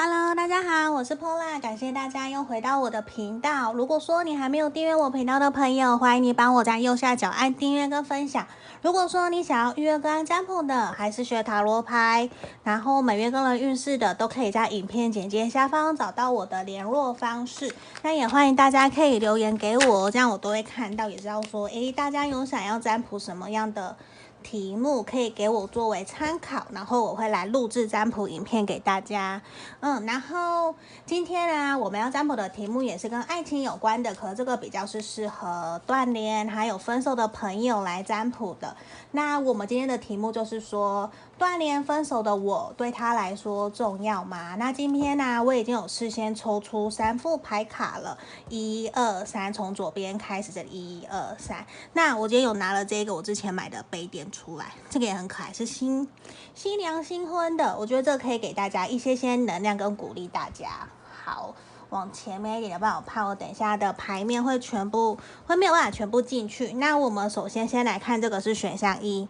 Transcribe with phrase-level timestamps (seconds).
[0.00, 3.72] Hello，大家好，我是 Pola，感谢大家又回到我的频道。
[3.72, 8.46] 如果说你还没有订阅我频道的朋友，欢迎你帮我在右下角按订阅跟分享。
[8.80, 12.30] 如果说你想要预约个案占卜的，还是学塔罗牌，
[12.62, 17.74] 然后每月个人运势的，都可以在影片简介下方找到我的联络方式。
[18.02, 23.96] 那也欢迎大家可以留言给我，这样我都会看到，也知道说，诶，大家有想要占卜什么样的
[24.42, 29.42] 题目可以给我作为参考，然后我会来录制占卜影片给大家。
[29.80, 30.74] 嗯，然后
[31.04, 38.76] 今天呢，我们要占卜的题目也是跟爱情有关的，可这个比较是适合断联还有分手的朋友来占卜的。
[39.12, 44.56] 那我们今天的题目就是说，断联分手的我对他来说重要吗？
[44.56, 51.64] 那今天呢，我已经有事先抽出三副牌卡了，一二三，从左边开始，这一二三。
[51.92, 56.08] 那我今天有拿了这个我之前买的杯垫出来，这个也很可爱，是新
[56.56, 60.88] 新娘新婚的，我觉得这个可以给大家一些些能量跟鼓励大家。
[61.24, 61.54] 好，
[61.90, 65.16] 往前面一点，要不然我怕我等一下的牌面会全部
[65.46, 66.72] 会没有办法全部进去。
[66.72, 69.28] 那我们首先先来看这个是选项一，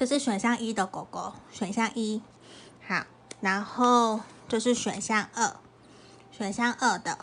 [0.00, 2.22] 这是选项一的狗狗，选项一，
[2.88, 3.04] 好，
[3.42, 5.56] 然后这是选项二，
[6.32, 7.18] 选项二的，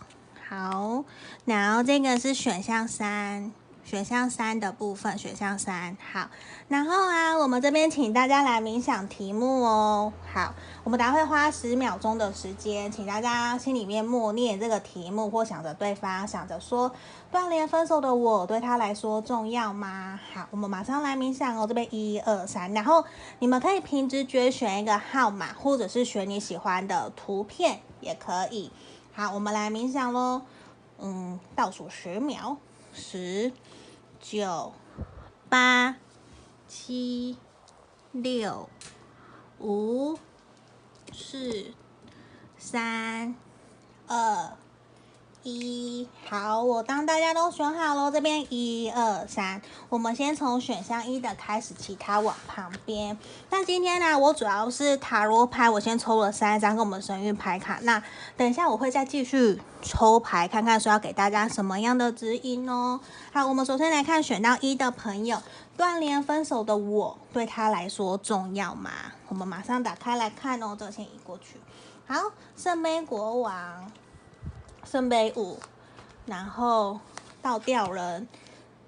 [0.48, 1.04] 好，
[1.46, 3.52] 然后这个是选项三。
[3.88, 6.30] 选项三的部分，选项三好，
[6.68, 10.12] 然后啊，我们这边请大家来冥想题目哦。
[10.34, 16.92] 好，我们待会花十秒钟的时间，请大家心里面默念这个题目，或想着对方，想着说
[17.32, 20.20] 断联分手的我对他来说重要吗？
[20.34, 21.66] 好，我们马上来冥想哦。
[21.66, 23.06] 这边一二三，然后
[23.40, 28.70] 你们可以凭直觉选一个号码，或者是选你喜欢的图片也可以。
[29.14, 30.42] 好，我们来冥想喽。
[31.00, 32.58] 嗯，倒数十秒，
[32.94, 33.54] 十。
[34.20, 34.74] 九、
[35.50, 35.96] 八、
[36.68, 37.38] 七、
[38.12, 38.68] 六、
[39.60, 40.18] 五、
[41.14, 41.74] 四、
[42.58, 43.36] 三、
[44.08, 44.58] 二、
[45.48, 46.08] 一。
[46.30, 53.18] 好，我当大家都选好了，这边一二三，我们先从选项一的开始，其他往旁边。
[53.50, 57.80] 那今天呢，我主要是塔罗牌，我先抽了三张跟我们神諭牌卡。
[57.84, 58.04] 那
[58.36, 63.00] 等一下我会再继续抽牌，看看说要给大家什么样的指引哦。
[63.32, 65.42] 好，我们首先来看选到一的朋友，
[65.78, 68.92] 断联分手的我对他来说重要吗？
[69.30, 71.58] 我们马上打开来看哦，这先移过去。
[72.06, 73.92] 好，圣杯国王，
[74.90, 75.60] 圣杯五。
[76.28, 77.00] 然后
[77.42, 78.28] 倒吊人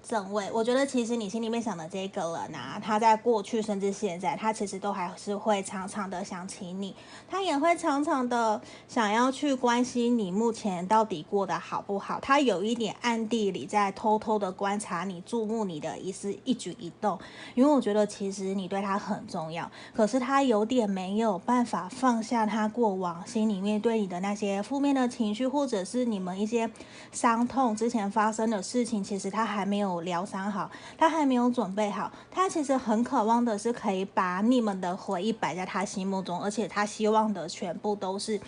[0.02, 6.96] 正位，我觉得其实你心里面想的这个人啊，他在过去甚至现在，他其实都还是会常常的想起你，
[7.28, 12.20] 他也会常常的想要去关心你目前到底过得好不好。
[12.22, 17.20] 他有一点暗地里在偷偷的观察你，注目你的一丝一举一动。
[17.54, 26.72] 因为我觉得其实你对他很重要，可是他有点没有办法放下他过往心里面对你的那些负面的情绪，或者是你们一些
[27.12, 29.89] 伤痛之前发生的事情，其实他还没有。
[30.02, 32.12] 疗伤好，他还没有准备好。
[32.32, 38.40] 他其实很渴望的是可以把你们的回忆摆在他心目中，而且他希望的全部都是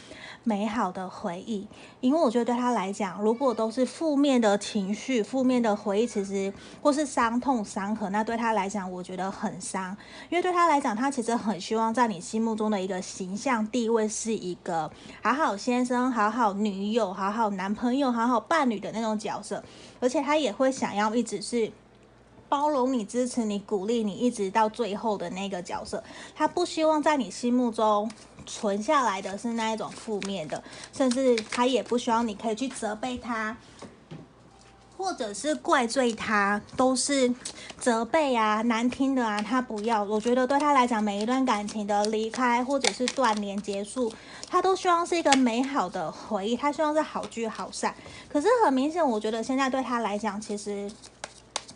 [0.43, 1.67] 美好的回忆。
[1.99, 9.95] 因为我觉得对他来讲，如果都是负面的情绪、负面的回忆，其实或是伤痛、伤痕，那对他来讲，我觉得很伤。
[10.29, 14.89] 因为对他来讲，他其实很希望在你心目中的一个形象地位是一个
[15.21, 19.63] 好好先生、好好女友、好好男朋友、好好伴侣的那种角色，
[19.99, 21.30] 而且他也会想要一直。
[21.31, 21.71] 只是
[22.49, 26.03] 包容你、支持你、鼓励你，一直到最后的那个角色。
[26.35, 28.11] 他不希望在你心目中
[28.45, 30.61] 存下来的是那一种负面的，
[30.91, 33.55] 甚至他也不希望你可以去责备他，
[34.97, 37.33] 或者是怪罪他，都是
[37.79, 40.03] 责备啊、难听的啊，他不要。
[40.03, 44.11] 我觉得对他来讲，每一段感情的离开或者是断联结束，
[44.49, 47.95] 他都希望是一个美好的回忆，他希望是好聚好散。
[48.27, 50.91] 可是很明显，我觉得现在对他来讲，其实。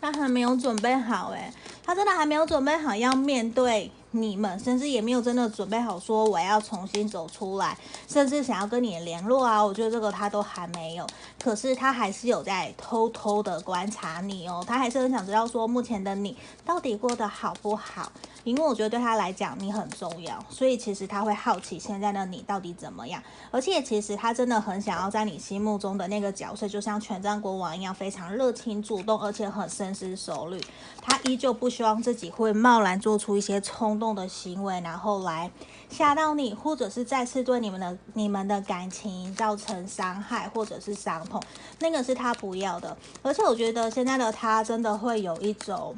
[0.00, 1.52] 他还没有准备好诶，
[1.84, 7.76] 他真的还没有准备好要面对你们，甚至也没有真的准备好说我要重新走出来，
[8.08, 11.06] 甚至想要跟你联络啊，我觉得这个他都还没有。
[11.42, 18.10] 可是他还是有在偷偷的观察你哦，他还是很想知道说目前的你到底过得好不好。
[18.46, 23.20] 因为我觉得对他来讲你很重要，所以其实他会好奇现在的你到底怎么样。
[23.50, 30.62] 而且其实他真的很想要在你心目中的那个角色，就像权杖国王一样，非常热情主动，而且很深思熟虑。
[31.02, 35.50] 他依旧不希望自己会贸然做出一些冲动的行为，然后来
[35.90, 41.42] 吓到你，或者是再次对你们的你们的感情造成伤害或者是伤痛。
[41.80, 42.96] 那个是他不要的。
[43.22, 45.96] 而且我觉得现在的他真的会有一种。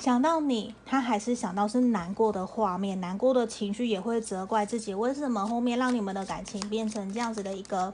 [0.00, 7.92] 想到你，他还是想到是难过的画面，难过的情绪也会责怪自己，为什么后面让你们的感情变成这样子的一个。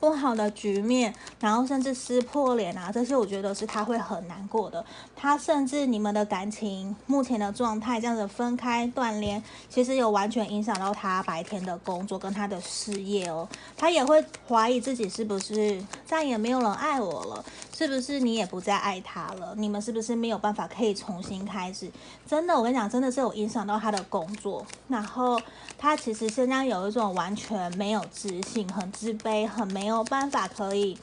[0.00, 4.84] 不好的局面，然后甚至撕破脸啊，这些我觉得是他会很难过的。
[5.16, 13.48] 他甚至你们的感情目前的状态这样子分开断联，其实有完全影响到他白天的工作跟他的事业哦。
[13.76, 17.44] 他也会怀疑自己是不是再也没有人爱我了，
[17.78, 19.54] 是不是你也不再爱他了？
[19.56, 21.90] 你们是不是没有办法可以重新开始？
[22.26, 24.64] 真的，我跟你讲，真的是有影响到他的工作。
[24.88, 25.40] 然后
[25.76, 29.88] 他其实现在有一种完全没有自信，很自卑，很没。
[29.88, 30.98] 有办法可以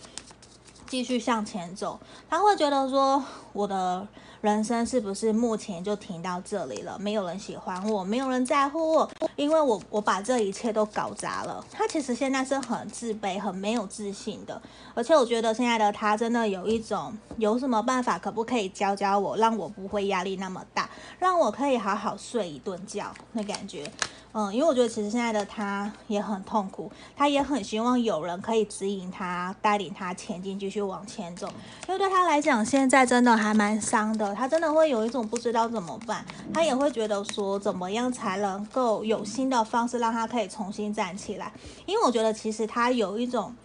[0.85, 1.99] 继续向前走，
[2.29, 3.23] 他会觉得说，
[3.55, 4.05] 我的
[4.41, 6.99] 人生是不是目前就停到这里了？
[6.99, 11.63] 没有人喜欢我，没有人在乎我，因为我我把这一切都搞砸了。
[11.71, 14.61] 他其实现在是很自卑、很没有自信的，
[14.93, 23.89] 而且我觉得现在的他真的有一种，有什么办法可不可以教教我，让我不会压力那么大，让我可以好好睡一顿觉的感觉。
[24.37, 31.47] 嗯，因为我觉得其实现在的他也很痛苦，他也很希望有人可以指引他、带领他前进，继续往前走。
[31.87, 41.51] 因为对他来讲，现在真的还蛮伤的，他真的会有一种不知道怎么办，他也会觉得说怎么样才能够有新的方式让他可以重新站起来。
[41.85, 43.55] 因为我觉得其实他有一种，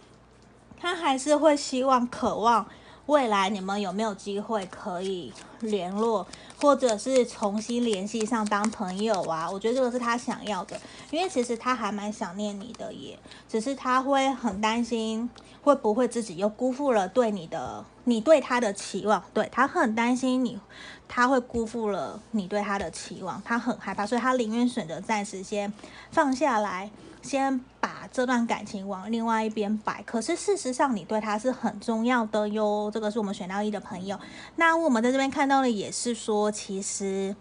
[0.79, 2.65] 他还是会希望、渴望。
[3.07, 6.25] 未来你们有没有机会可以联络，
[6.61, 9.49] 或者是重新联系上当朋友啊？
[9.49, 10.79] 我觉得这个是他想要的，
[11.09, 13.17] 因为其实他还蛮想念你的耶，
[13.49, 15.27] 只是他会很担心
[15.63, 20.59] 会不会自己又辜负了对你的，你对他的期望，对，他很担心你，
[21.07, 25.73] 他会辜负了你对他的期望，他很害怕，所以他宁愿选择暂时先
[26.11, 26.91] 放下来。
[27.21, 32.89] 先把这段感情往另外一边摆，可是事实上你对他是很重要的哟。
[32.93, 34.19] 这个是我们选到一的朋友。
[34.55, 37.35] 那我们在这边看到的也是说，其实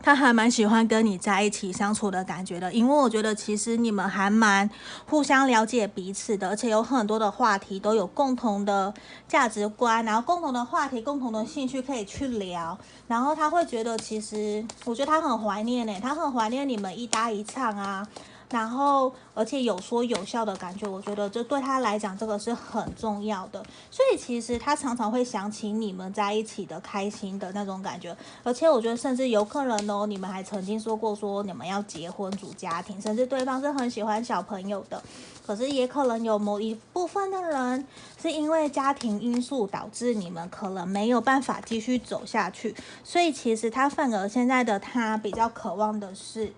[0.00, 4.68] 他还蛮喜欢跟你在一起相处的感觉的，因为我觉得其实你们还蛮
[5.06, 8.92] 互相了解彼此的，而且有很多的话题都有共同的
[9.28, 12.76] 价值观，然后共同的话题、共同的兴趣可以去聊。
[13.06, 18.06] 然后他会觉得，其实我觉得他很怀念呢，他很怀念你们一搭一唱啊。
[18.54, 23.60] 然后，而且有说有笑的感觉，我觉得这对他来讲，这个是很重要的。
[23.90, 28.16] 所以其实他常常会想起你们在一起的开心的那种感觉。
[28.44, 35.02] 而且我觉得，甚至有可能哦，你们还曾经说过说你们要结婚组家庭，甚至对方是很喜欢小朋友的。
[35.44, 37.84] 可是也可能有某一部分的人
[38.22, 42.72] 是因为家庭因素导致你们可能没有办法继续走下去。
[43.02, 46.52] 所以其实他反而现在的他比较渴望的是。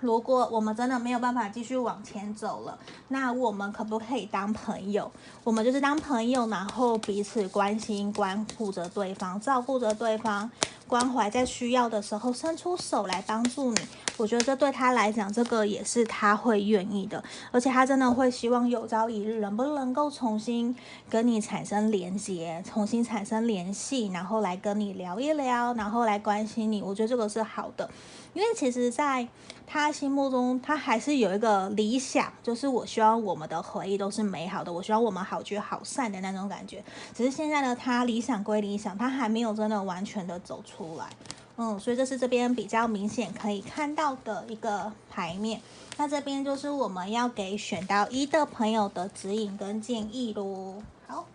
[0.00, 2.78] 如果我们真的没有办法继续往前走了，
[3.08, 5.10] 那我们可不可以当朋友？
[5.42, 10.50] 我们就是当朋友，然后彼此关心、关顾着对方，照顾着对方，
[10.86, 13.80] 关怀在需要的时候伸出手来帮助你。
[14.16, 17.22] 我觉得这对他来讲，这个也是他会愿意的，
[17.52, 20.74] 而且他真的会希望有朝一日能不能够重新
[21.08, 26.82] 跟你产生连接，重新产生联系，然后来跟你聊一聊，然后来关心你。
[26.82, 27.88] 我觉得这个是好的，
[28.34, 29.28] 因为其实在。
[29.70, 36.82] 他心目中，他还是有一个理想，就是我希望我们的回忆都是美好的，我希望我们好聚好散的那种感觉。
[37.14, 41.10] 只是现在的他，理想归理想，他还没有真的完全的走出来。
[41.58, 45.60] 嗯，所以这是这边比较明显可以看到的一个牌面。
[45.98, 50.82] 那这边就是我们要给选到一的朋友的指引跟建议喽。
[51.06, 51.26] 好，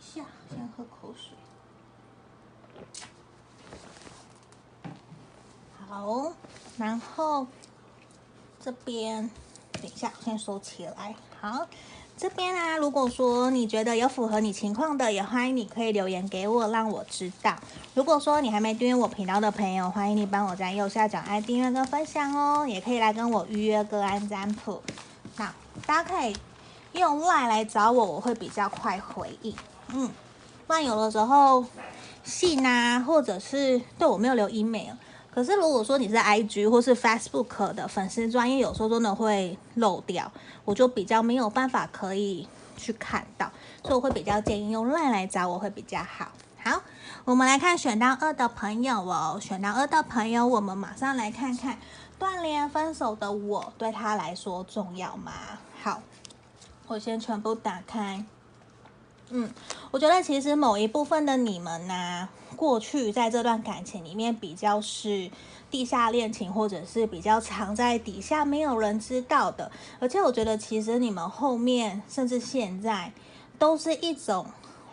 [0.00, 1.39] 一下先喝口水。
[5.90, 6.32] 好，
[6.78, 7.46] 然后。
[8.62, 9.30] 这边，
[9.72, 11.14] 等一下，先收起来。
[11.40, 11.66] 好，
[12.14, 17.56] 这边啊，如果说你觉得有符合你情况的，也欢迎你可以留言给我，让我知道。
[17.94, 22.66] 如果说你还没订阅我频道的朋友，欢迎你帮我在右下角按订阅跟分享哦。
[22.68, 24.82] 也可以来跟我预约个案占卜。
[25.38, 25.50] 那
[25.86, 26.36] 大家可以
[26.92, 29.56] 用 LINE 来找我，我会比较快回应。
[29.88, 30.10] 嗯，
[30.66, 31.64] 不然有的时候
[32.22, 34.92] 信啊，或者是对我没有留 email。
[35.32, 40.30] 可是如果说你是 IG 或是 Facebook 的粉丝专业，有时候真的会漏掉，
[40.64, 43.50] 我就比较没有办法可以去看到，
[43.82, 46.32] 所以我会比较建议用 LINE 来找我会比较好。
[46.62, 46.82] 好，
[47.24, 51.78] 我们来看选到二的朋友哦，选到二的朋友，我们马上来看看
[52.18, 55.32] 断联分手的我对他来说重要吗？
[55.82, 56.02] 好，
[56.88, 58.24] 我先全部打开。
[59.32, 59.48] 嗯，
[59.92, 65.30] 我觉得其实某一部分的你们呢、过去在这段感情里面比较是
[65.70, 69.70] 地下恋情，或者是比较藏在底下没有人知道的。
[70.00, 73.12] 而且我觉得其实你们后面甚至现在
[73.56, 74.46] 都是一种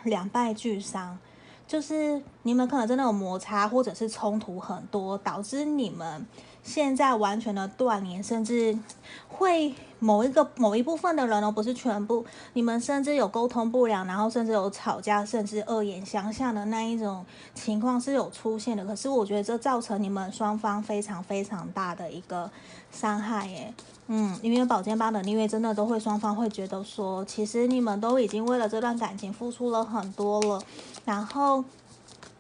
[0.03, 1.17] 两败俱伤，
[1.67, 6.27] 就是你们可能真的有摩擦，或者是冲突很多，导致你们
[6.67, 8.77] 现在完全的断联，甚至
[9.29, 18.85] 会某一个某一部分的人哦，不是全部，你们甚至有沟通不良，然后甚至有吵架，甚至恶言相向的那一种情况是有出现的。
[18.85, 22.51] 可是我觉得这造成你们双方非常非常大的一个
[22.91, 23.73] 伤害耶。
[24.07, 30.61] 嗯，因为宝剑八的逆位真的都会双方会觉得说，其实你们都已经为了这段感情付出了很多了，
[31.05, 31.63] 然后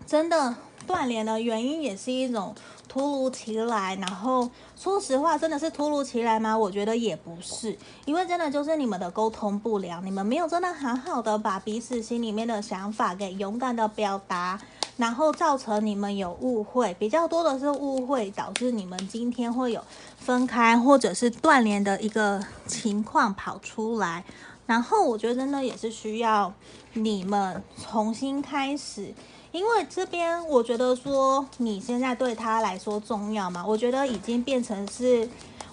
[0.05, 0.53] 真的
[0.87, 2.55] 断联的原因也是一种
[2.87, 6.57] 突如其来，然后说实话，真的是突如其来吗？
[6.57, 14.59] 我觉得也不是，因为真的就是你们的沟通不良，你们没有真的好好的把彼此心里面的想法给勇敢的表达。
[14.95, 19.79] 然后造成你们有误会，比较多的是误会，导致你们今天会有
[20.17, 24.23] 分开或者是断联的一个情况跑出来。
[24.65, 26.51] 然后我觉得真的也是需要
[26.93, 29.13] 你们重新开始，
[29.51, 33.65] 因为这边我觉得说你现在对他来说重要嘛？
[33.65, 35.27] 我觉得已经变成是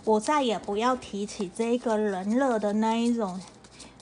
[0.04, 3.40] 我再也不要提起这个人了的那一种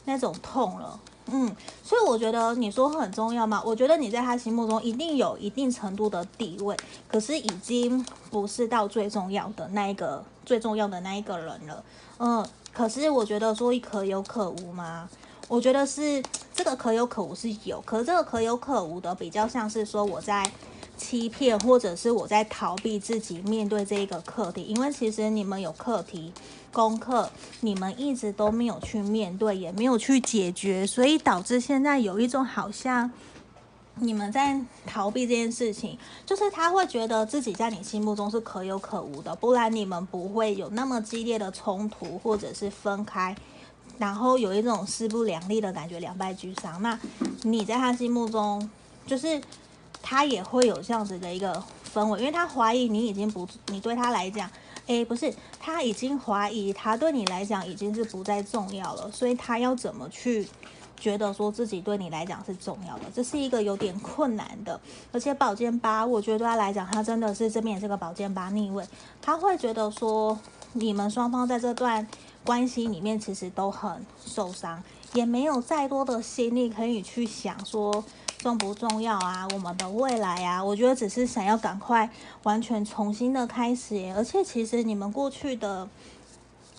[0.05, 1.00] 那种痛了。
[1.26, 3.62] 嗯，所以我觉得你说很重要嘛？
[3.64, 6.76] 我觉得你在他心目中一定有一定程度的地位，
[7.09, 11.85] 可是已经不是到最重要的那一个最重要的那一个人了。
[12.19, 15.09] 嗯，可是我觉得说可有可无嘛？
[15.49, 16.23] 我觉得是
[16.55, 20.51] 这个可有可无是有，可是这个可有可无的比较像是说我在
[20.97, 26.33] 欺骗，或者是我在逃避自己面对这一个课题，因为其实你们有课题。
[26.73, 27.29] 功课
[27.61, 33.13] 你们一直都没有去面对，也没有去解决，所以导致现在有一种好像
[33.97, 43.37] 你们在逃避这件事情，就是他会觉得自己在你心目中是可有可无的，不然你们不会有那么激烈的冲突或者是分开，
[44.02, 46.82] 然后有一种势不两立的感觉，两败俱伤。
[46.82, 46.99] 那
[47.42, 48.68] 你在他心目中，
[49.06, 49.40] 就是
[50.02, 51.62] 他也会有这样子的一个
[51.94, 54.50] 氛围，因为他怀疑你已经不，你对他来讲。
[54.88, 60.49] 诶，不是，他已经怀疑他对你来讲已经是不再重要了，所以他要怎么去
[60.99, 64.80] 觉得说自己对你来讲是重要的，这是一个有点困难的。
[65.12, 68.85] 而且宝剑八，我觉得对他来讲，他真的是这边也是个宝剑八逆位，
[69.21, 70.37] 他会觉得说
[70.73, 72.04] 你们双方在这段
[72.45, 74.83] 关系里面其实都很受伤，
[75.15, 78.05] 也没有再多的心力可以去想说。
[78.39, 79.47] 重不重要啊？
[79.55, 82.11] 我们的未来啊，我觉得只是想要赶快
[82.43, 84.13] 完全重新的开始。
[84.17, 85.89] 而且其实你们过去的，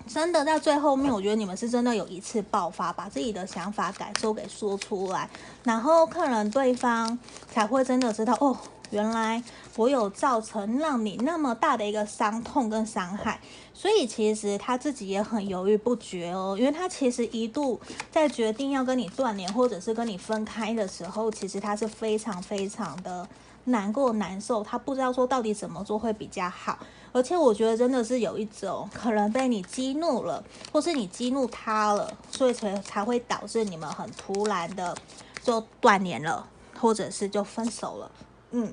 [0.05, 5.29] 真的在最后面，我觉得你们是真的有一次爆发，把自己的想法、感受给说出来，
[5.63, 7.17] 然后可能对方
[7.49, 8.57] 才会真的知道哦。
[8.93, 9.43] 原来
[9.75, 13.41] 我有造成让你那么大的一个伤痛跟伤害，
[13.73, 17.81] 所以其实他自己也很犹豫不决哦，因为他其实一度
[18.11, 23.27] 在决定要跟你断联或者是跟你分开的时候，其实他是非常非常的
[23.65, 26.77] 难过难受，他不知道说到底怎么做会比较好，
[27.11, 34.95] 而且我觉得真的是有一种可能被你激怒了，或是你激怒他了，所以才才会导致你们很突然的
[35.41, 36.47] 就断联了，
[36.79, 38.11] 或者是就分手了。
[38.55, 38.71] 嗯，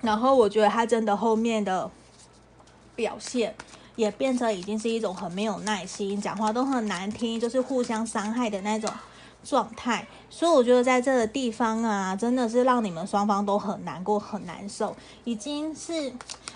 [0.00, 1.90] 然后我觉得他真的后面的
[2.96, 3.54] 表现
[3.96, 8.88] 也变成已经是一种很没有耐心，讲话都很难听，就是互相伤害的那种
[9.44, 10.06] 状态。
[10.30, 16.12] 所以我觉得在这个地方啊，真的是让你们双方都很难过、很难受，已经是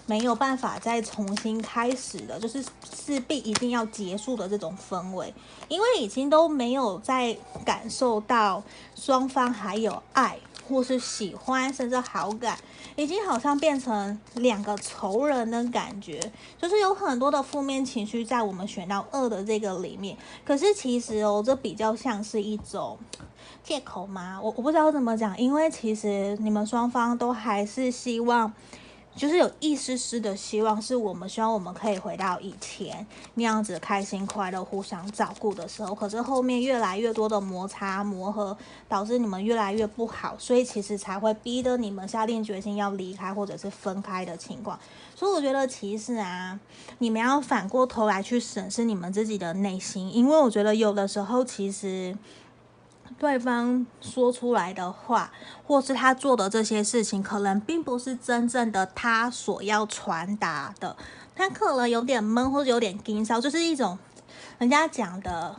[0.08, 2.60] 没有办法再重新开始的，就是
[2.92, 5.32] 势必一定要结束的这种氛围，
[5.68, 8.64] 因为已经都没有再感受到
[8.96, 10.38] 双方还有爱。
[10.68, 12.58] 或是喜欢，甚至好感，
[12.94, 16.20] 已经好像变成两个仇人的感觉，
[16.60, 20.14] 就是有很多的负面情绪在我们选到二的这个里面。
[20.44, 22.98] 可是其实哦，这比较像是一种
[23.64, 24.38] 借口吗？
[24.42, 28.52] 我我不知道怎么讲，因为其实你们双方都还是希望。
[29.18, 35.92] 就是有一丝丝的希望，是我们希望我们可以回到以前那样子开心快乐、互相照顾的时候。
[35.92, 38.56] 可是后面越来越多的摩擦磨合，
[38.88, 44.78] 导致你们越来越不好，所以其实才会逼得你们下定决心要离开或者是分开的情况。
[45.16, 46.58] 所以我觉得其实啊，
[46.98, 52.16] 你们要反过头来去审视你们自己的内心，因为我觉得有的时候其实。
[53.18, 55.30] 对方说出来的话，
[55.66, 60.96] 或是他做的这些事情，可能并不是真正的他所要传达的。
[61.34, 63.98] 他可能有点闷，或者有点紧骚，就是一种
[64.58, 65.56] 人家讲的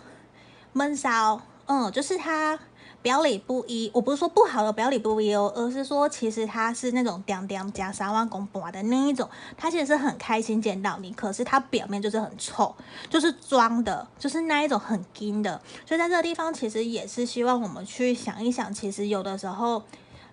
[0.73, 1.41] 闷骚。
[1.65, 2.57] 嗯，就是他。
[3.01, 12.75] 表里不一，我不是说不好的表里不一哦，而是说其实他是那种嗲嗲加三万公婆的那一种，他其实是很开心见到你，可是他表面就是很臭，
[13.09, 15.61] 就是装的，就是那一种很硬的。
[15.85, 19.81] 所以在这个地方，其实也是希望我们去想一想，其实有的时候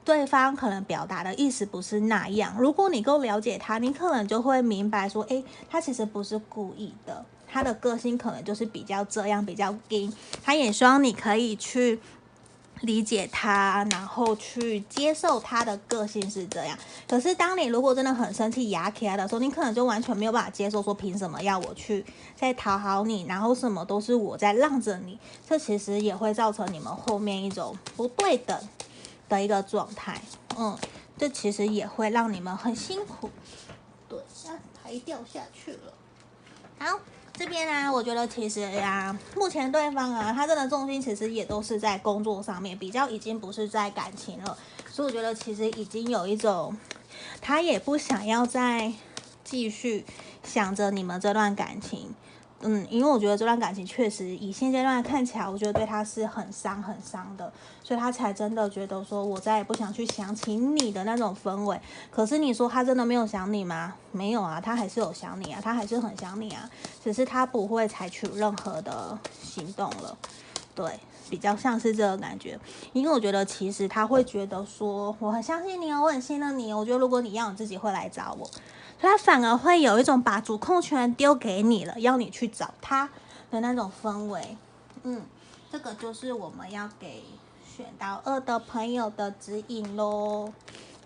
[0.04, 2.56] 对方可能表达的意思不是那样。
[2.58, 10.12] 如果你够了解他，你可能就会明白说，诶，他其实不是故意的，他的个性可能就是比较这样，比较硬。
[10.42, 12.00] 他也希望你可以去
[12.86, 16.78] 理解他，然后去接受他的个性是这样。
[17.06, 22.02] 可是当你如果真的很生气、牙起来的时候，你可能就完全没有办法接受，说凭什么要我去
[22.34, 25.18] 再讨好你，然后什么都是我在让着你。
[25.46, 28.58] 这其实也会造成你们后面一种不对等。
[29.28, 30.22] 的一个状态，
[30.56, 30.78] 嗯，
[31.18, 33.28] 这其实也会让你们很辛苦，
[34.08, 35.92] 对，啊，台掉下去了。
[36.78, 37.00] 好，
[37.38, 44.56] 这边呢、啊，我觉得其实呀、目前对方啊，他真的重心其实也都是在工作上面，比较已经不是在感情了，
[44.90, 46.74] 所以我觉得其实已经有一种，
[47.42, 48.90] 他也不想要再
[49.44, 50.06] 继续
[50.42, 52.14] 想着你们这段感情。
[52.68, 57.52] 嗯，因为我觉得这段感情确实以现阶段看起来，我觉得对他是很伤很伤的，
[57.84, 61.80] 所以他才真的觉得说，我再也不想去想起你的那种氛围。
[62.10, 63.94] 可是你说他真的没有想你吗？
[64.10, 66.68] 没有啊，他还是有想你啊，他还是很想你啊，
[67.04, 70.18] 只是他不会采取任何的行动了。
[70.74, 70.98] 对，
[71.30, 72.58] 比较像是这个感觉。
[72.92, 76.74] 因为我觉得其实他会觉得说，我很相信你哦，我很信任你。
[76.74, 78.50] 我觉得如果你要，你自己会来找我。
[79.00, 83.10] 所以他反而会有一种把主控权丢给你了，要你去找他
[83.50, 84.56] 的那种氛围。
[85.02, 85.22] 嗯，
[85.70, 87.22] 这个就是我们要给
[87.76, 90.52] 选到二的朋友的指引喽。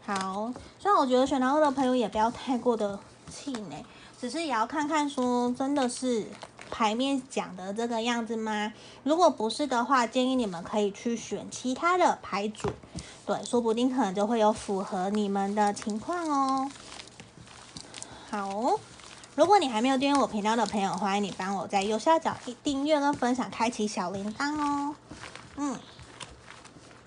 [0.05, 3.85] 好，虽然我觉得选到二的朋友也不要太过的气馁，
[4.21, 6.27] 只是也要看看说真的是
[6.71, 8.73] 牌面讲的这个样子吗？
[9.03, 12.69] 如果不是的话，建议你们可以去选其他的牌组，
[13.27, 16.71] 对，说不定可能就会有符合你们的情况哦。
[18.31, 18.79] 好，
[19.35, 22.33] 如果你还没有订阅我频道的朋友，欢迎你帮我在右下角
[22.63, 24.95] 订阅跟分享，开启小铃铛哦。
[25.57, 25.77] 嗯，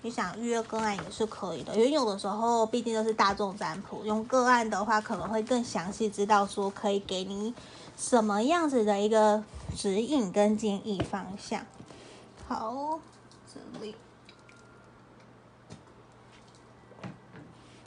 [0.02, 7.54] 你想预约个案也是可以的，因为有的时候毕竟都是大众占卜，用个案的话可能会更详细，知道说可以给你
[7.96, 9.42] 什么样子的一个
[9.74, 11.64] 指引跟建议方向。
[12.46, 13.00] 好，
[13.50, 13.94] 这里。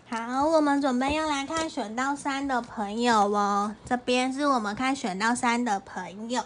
[0.10, 3.76] 好，我们准备要来看选到三的朋友哦。
[3.84, 6.42] 这边是我们看选到三的朋友，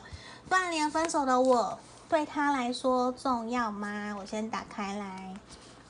[0.49, 1.77] 断联分手的我，
[2.09, 4.17] 对他来说重要吗？
[4.19, 5.35] 我先打开来。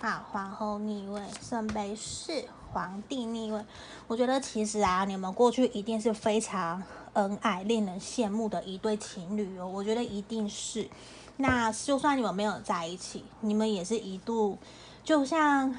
[0.01, 3.63] 好，皇后逆位，圣杯四，皇帝逆位。
[4.07, 9.65] 我觉得其实啊，你们过去一定是非常恩爱、令人羡慕的一对情侣哦。
[9.65, 10.89] 我觉得一定是。
[11.37, 14.57] 那就算你们没有在一起，你们也是一度，
[15.05, 15.73] 就像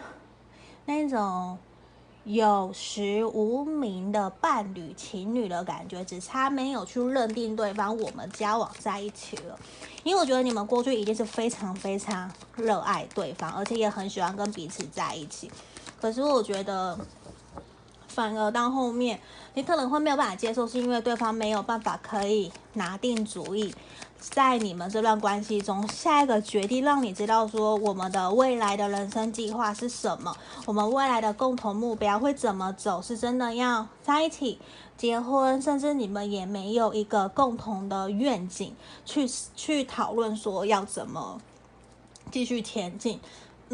[0.87, 1.59] 那种。
[2.25, 9.59] 有实无名的伴侣、情侣的感觉，只差没有去认定对方，我们交往在一起了。
[10.05, 15.51] 因为我觉得你们过去一定是非常非常热爱对方，而且也很喜欢跟彼此在一起。
[16.01, 16.97] 可是我觉得，
[18.15, 19.19] 反而到后面，
[19.55, 23.75] 你可能会没有办法接受，是因为对方没有办法可以拿定主意。
[24.19, 34.61] 在你们这段关系中，下一个决定让你知道说，我们的未来的人生计划是什么，我们未来的共同目标会怎么走，是真的要在一起
[34.97, 38.73] 结婚，甚至你们也没有一个共同的愿景
[39.05, 41.41] 去去讨论说要怎么
[42.31, 43.19] 继续前进。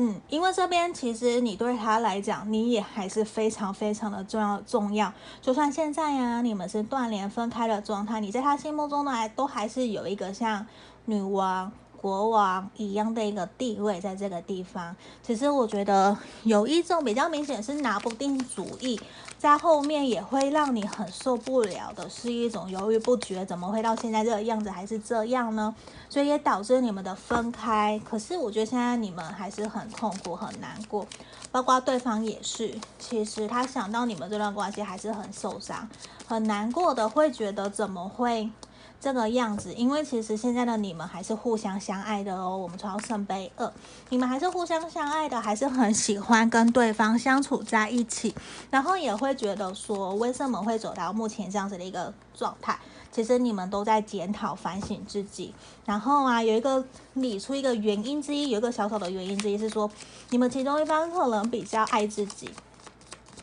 [0.00, 5.12] 嗯，因为这边其实你对他来讲，你也还是非常非常的重要重要。
[5.42, 10.64] 就算现在呀、你们是断联分开的状态，你在他心目中呢，都还是有一个像
[11.06, 14.94] 女王、国王一样的一个地位在这个地方。
[15.20, 19.00] 其实我觉得有一种比较明显是拿不定主意。
[19.38, 25.72] 在后面也会让你很受不了的，是一种犹豫不决，怎么会到现在这个样子还是这样呢？
[26.08, 28.00] 所以也导致你们的分开。
[28.04, 31.06] 可是我觉得现在你们还是很痛苦、很难过，
[31.52, 32.74] 包括对方也是。
[32.98, 35.88] 其实他想到你们这段关系还是很受伤、
[36.26, 38.50] 很难过的，会觉得怎么会？
[39.00, 42.58] 这个样子，因为其实现在的你们还是互相相爱的哦。
[42.58, 43.72] 我们抽到圣杯二，
[44.08, 48.34] 你们还是互相相爱的，还是很喜欢跟对方相处在一起，
[48.70, 52.76] 然后也会觉得说，为什么会走到目前这样子的一个状态？
[53.12, 56.84] 其实你们都在检讨反省自己，然后啊，有一个
[57.14, 59.88] 理出一个原因之一，有一个小小的原因之一是说，
[60.30, 62.50] 你们其中一方可能比较爱自己，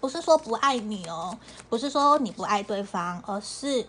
[0.02, 1.38] 不是说不爱你哦，
[1.70, 3.88] 不是说你不爱对方，而是。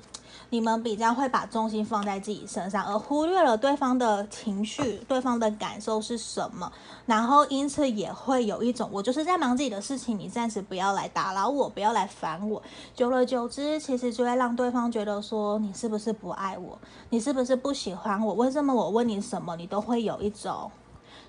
[0.50, 6.70] 你们比较会把重心放在自己身上，而忽略了对方的情绪、对方的感受是什么，
[7.04, 12.62] 然后因此也会有一种我就是在忙自己的事情，你暂时不要来打扰我，不要来烦我。
[12.94, 16.78] 久而久之，其实就会让对方觉得说你是不是不爱我，
[17.11, 18.35] 你是不是不喜欢我？
[18.35, 20.70] 为什么我问你什么，你都会有一种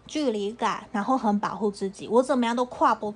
[0.05, 3.13] 距离感，然后很保护自己，我怎么样都跨不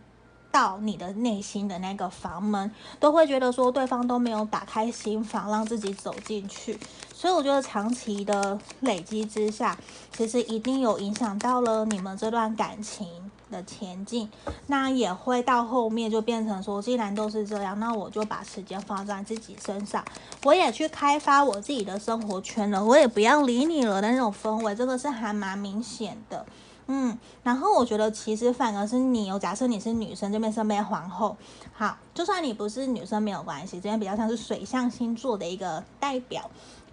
[0.52, 6.78] 到你的内心的那个房门，都会觉得说对方都没有打开心房，让自己走进去。
[7.14, 9.78] 所以我觉得长期的累积之下，
[10.12, 13.08] 其实一定有影响到了你们这段感情
[13.52, 14.28] 的前进。
[14.66, 20.04] 那也会到后面就变成说，既然都是这样，那我就把时间放在自己身上，
[20.44, 26.44] 我也去开发我自己的生活圈了，我也不要理你了的那种氛围，这个是还蛮明显的。
[26.88, 31.38] 嗯，然后我觉得其实反而是你有，假设你是女生，这边是没皇后，
[31.74, 36.50] 好，就算你不是女生没有关系，这边比较像是水象星座的一个代表，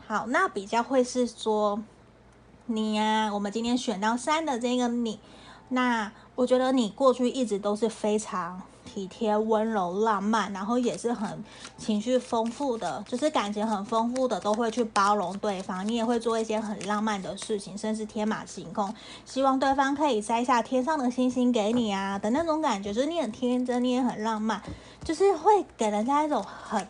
[0.07, 1.83] 好，那比较会是说
[2.67, 5.19] 你呀、啊，我们今天选到三的这个你，
[5.71, 8.63] 那我觉得你过去一直都是非常。
[8.99, 11.45] 体贴、温柔、浪漫，然后也是很
[11.77, 15.87] 情绪丰富的，就是感情很丰富的，都会去包容对方。
[15.87, 18.93] 你也会做一些很浪漫的事情，甚至天马行空，
[19.25, 22.93] 希望对方可以摘下天上的星星给你啊的那种感觉。
[22.93, 24.61] 就是你很天真，你也很浪漫，
[25.05, 26.85] 就是会给人家一种很。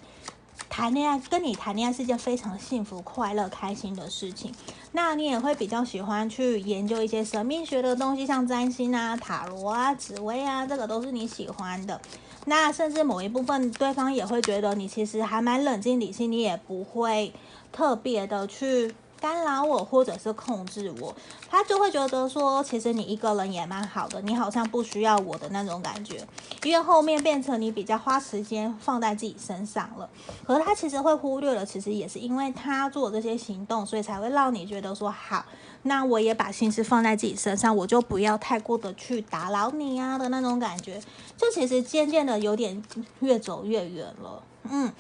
[0.71, 4.55] 谈恋爱跟你谈恋爱是件非常幸福、快乐、开心的事情。
[4.92, 12.01] 那你也会比较喜欢去研究一些神秘学的东西，像占星啊、塔罗啊、紫薇啊，这个都是你喜欢的。
[12.46, 17.33] 那甚至某一部分，对方也会觉得你其实还蛮冷静理性，你也不会
[17.70, 18.94] 特别的去。
[19.20, 21.14] 干扰我，或者是控制我，
[21.48, 26.26] 他就会觉得说，其实你一个人也蛮好的，你好像不需要我的那种感觉，
[26.62, 30.09] 因为后面变成你比较花时间放在自己身上了。
[30.46, 35.44] 可是他其实会忽略了，其实也是因为他做这些行动，所以才会让你觉得说，好，
[35.83, 41.00] 那我也把心思放在自己身上，我就不要太过的去打扰你啊的那种感觉，
[41.37, 42.83] 就其实渐渐的有点
[43.20, 44.42] 越走越远了。
[44.70, 44.92] 嗯，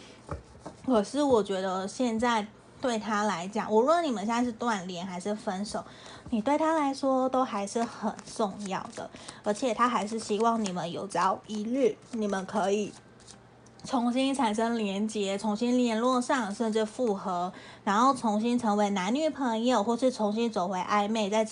[0.84, 2.46] 可是我觉得现在。
[2.80, 5.84] 对他来讲，无论你们现在是断联还是分手，
[6.30, 9.10] 你对他来说都还是很重要的，
[9.42, 12.92] 而且他还是希望你们有朝一日你们可以
[13.84, 17.52] 重新产生连接，重新联络上，甚至复合，
[17.84, 21.46] 然后重新成为男女朋友，或是重新走回暧昧，再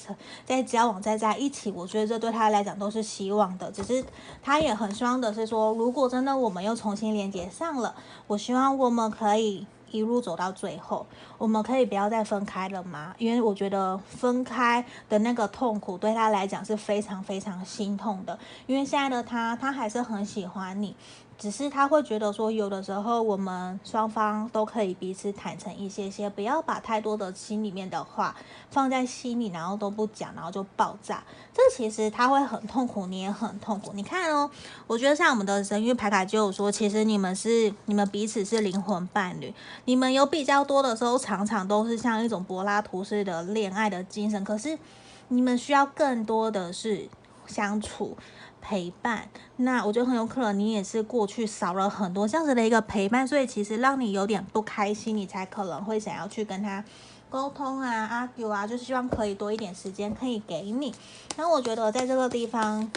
[0.45, 1.73] 再交往，再在一起。
[1.73, 4.05] 我觉得这对他来讲都是希望的，只是
[4.43, 7.95] 他也很希望的是说，如果真的我们又重新连接上了，
[8.27, 9.67] 我希望我们可以。
[9.97, 11.07] 一路走到最后，
[11.39, 13.15] 我们可以不要再分开了吗？
[13.19, 18.39] 因为我觉得分开的那个痛苦对他来讲是非常非常心痛的。
[18.67, 20.95] 因为现在的他，他还是很喜欢你。
[21.39, 28.35] 只是他会觉得说，有的时候我们双方都可以彼此坦诚一些些，不要把太多的心里面的话
[28.71, 31.23] 放在心里，然后都不讲，然后就爆炸。
[31.53, 33.93] 这其实他会很痛苦，你也很痛苦。
[33.93, 34.51] 你看哦，
[34.87, 39.53] 我觉得像我们的神諭牌卡就有说，其实你们是你们彼此是灵魂伴侣，
[39.85, 44.79] 你们有比较多的时候，常常都是像一种柏拉图式的恋爱的精神，可是
[45.29, 47.09] 你们需要更多的是
[47.47, 48.17] 相处。
[48.69, 56.85] 陪伴，那我觉得很有可能你也是过去少了很多这样子的一个陪伴，所以其实让你有点不开心，你才可能会想要去跟他
[57.31, 60.93] 沟通啊、argue 啊，就是希望可以多一点时间可以给你。
[61.37, 62.91] 那我觉得在这个地方。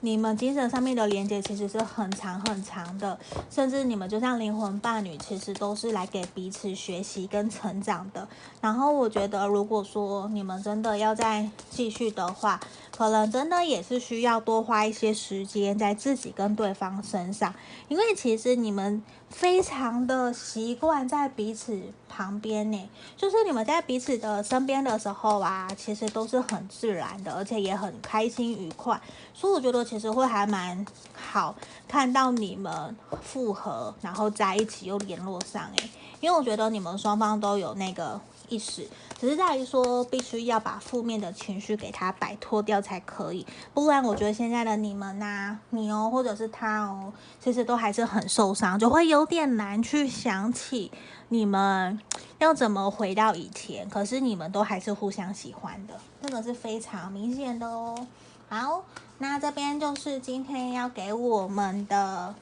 [0.00, 3.18] 你们精神上面的连接其实是很长很长的，
[3.50, 8.28] 甚至你们就像灵魂伴侣，其实都是来给彼此学习跟成长的。
[8.60, 12.60] 然后我觉得，如果说你们真的要再继续的话，
[12.96, 17.54] 可能真的也是需要多花一些时间在自己跟对方身上，
[17.88, 19.02] 因为其实你们。
[19.28, 21.76] 非常的习惯在彼此
[22.08, 28.98] 旁边呢，就是你们在彼此的身边的时候啊，其实都是很自然的，而且也很开心愉快，
[29.34, 31.56] 所以我觉得其实会还蛮好
[31.88, 38.18] 看到你们复合，然后在一起又联络上诶，因为我觉得你们双方都有那个。
[38.48, 38.86] 意识
[39.18, 50.92] 只是在于说，必须要把负面的情绪给他摆脱掉才可以，不然我觉得现在的你们呐、你哦，或者是他哦，其实都还是很受伤，就会有点难去想起
[51.28, 51.98] 你们
[52.38, 53.88] 要怎么回到以前。
[53.88, 58.06] 可是你们都还是互相喜欢的，这个是非常明显的哦。
[58.48, 58.84] 好，
[59.18, 62.34] 那这边就是今天要给我们的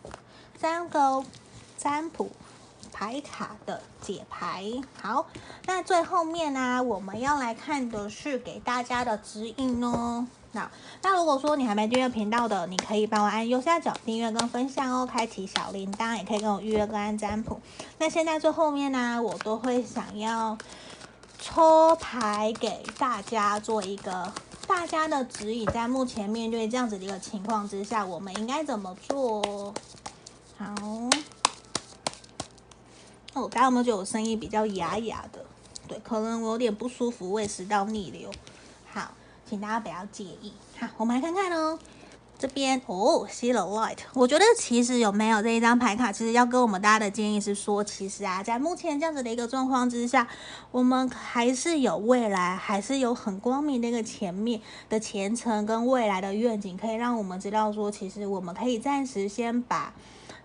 [0.59, 1.25] 三个
[1.79, 2.31] 占卜。
[2.95, 4.65] 牌卡的解牌，
[5.03, 5.27] 好，
[5.67, 10.25] 那最后面呢、我们要来看的是给大家的指引哦。
[10.53, 10.71] 那
[11.03, 17.61] 那如果说你还没订阅频道的，你可以帮我按右下角订阅跟分享哦，开启小铃铛，也可以跟我预约个案占卜。
[17.99, 20.57] 那现在最后面呢、我都会想要
[21.41, 24.33] 抽牌给大家做一个
[24.69, 29.75] 大家的指引，在目前面对这样子的一个情况之下，我们应该怎么做？
[30.57, 31.04] 好。
[33.35, 35.45] 哦，大家有没有觉得我声音比较哑哑的？
[35.87, 38.31] 对，可能我有点不舒服，胃食道逆流。
[38.91, 39.11] 好，
[39.49, 40.53] 请大家不要介意。
[40.79, 41.79] 好，我们来看看哦。
[42.37, 43.99] 这边哦，See the light。
[44.13, 50.27] 我觉得其实有没有这一张牌卡，其实要跟我们大家的建议是说，其实啊，在目前这样子的一个状况之下，
[50.71, 59.93] 我们还是有未来，还是有很光明的一个前面的前程跟未来的愿景，可以让我们知道说，其实我们可以暂时先把。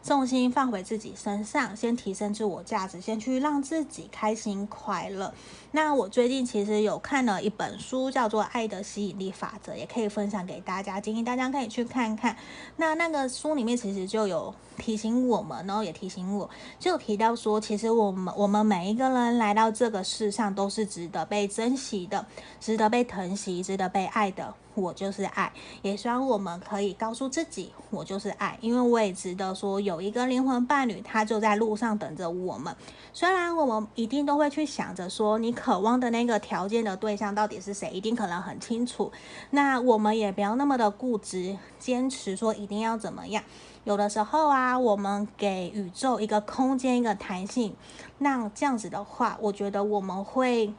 [0.01, 5.33] 重心放回自己身上，先提升自我价值，先去让自己开心快乐。
[5.71, 12.35] 那我最近其实有看了一本书，叫做《爱的吸引力法则》，也可以分享给大家，建议大家可以去看看。
[12.77, 22.25] 那那个书里面其实就有提醒我们，然后也提醒我，就提到说，其实我们我们每一个人来到这个世上都是值得被珍惜的，
[22.59, 24.55] 值得被疼惜，值得被爱的。
[24.75, 25.51] 我就是爱，
[25.81, 32.73] 也希望我们可以告诉自己，我就是爱，因为我也值得说有一个灵魂伴侣，他就在路上等着我们。
[33.11, 39.11] 虽然我们一定都会去想着说，你渴望的那个条件的对象到底是谁，一定可能很清楚。
[39.49, 43.43] 那我们也不要那么的固执，坚持说一定要怎么样。
[43.83, 47.75] 有的时候啊，我们给宇宙一个空间，一个弹性，
[48.19, 50.73] 那这样子的话，我觉得我们会。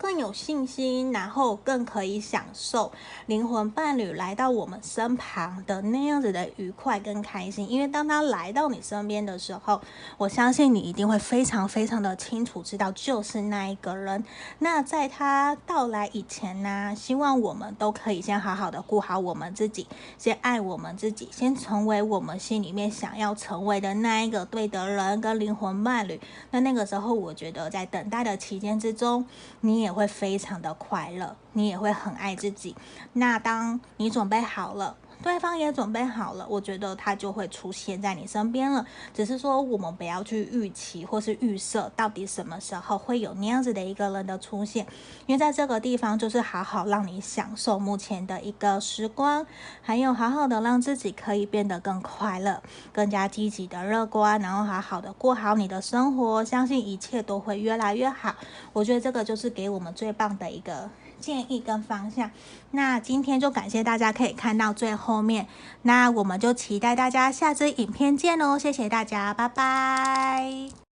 [0.00, 2.90] 更有信心，然后更可以享受
[3.26, 7.70] 灵魂伴侣来到我们身旁的那样子的愉快跟开心。
[7.70, 9.78] 因为当他来到你身边的时候，
[10.16, 14.24] 我相信你一定会非常非常的清楚知道就是那一个人。
[14.60, 19.86] 那在他到来以前呢，希望我们都可以先好好的顾好我们自己，
[20.16, 26.18] 先爱我们自己，先成为我们心里面想要成为的那一个对的人跟灵魂伴侣。
[26.52, 29.26] 那那个时候，我觉得在等待的期间之中，
[29.60, 29.89] 你也。
[29.92, 32.76] 会非常的快乐，你也会很爱自己。
[33.14, 34.96] 那当你准备好了。
[35.22, 38.86] 对方也准备好了，我觉得他就会出现在你身边了。
[39.12, 44.86] 只是说我们不要去预期或是预设到底什么时候会有那样子的一个人的出现，
[45.26, 49.46] 因为在这个地方就是好好让你享受目前的一个时光，
[49.82, 58.34] 还有好好的让自己可以变得更快乐、更加积极的乐观，然后好好的过好你的生活，相信一切都会越来越好。
[58.72, 60.88] 我觉得这个就是给我们最棒的一个。
[61.20, 62.30] 建议跟方向，
[62.70, 65.46] 那今天就感谢大家可以看到最后面，
[65.82, 70.80] 那我们就期待大家下支影片见喽，谢谢大家，拜拜。